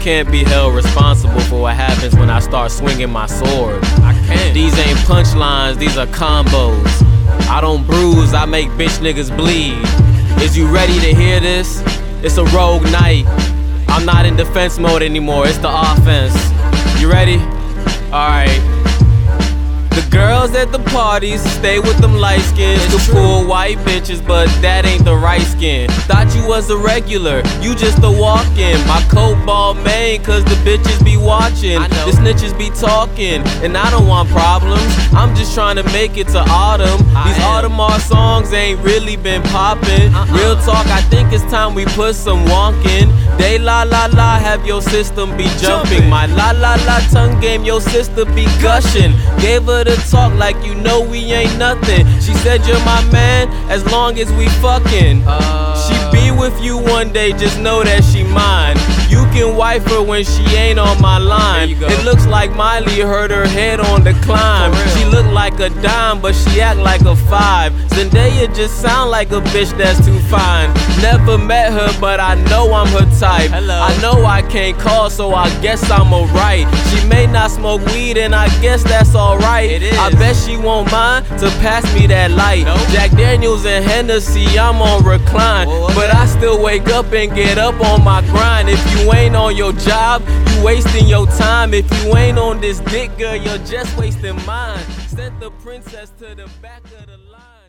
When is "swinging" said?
2.70-3.10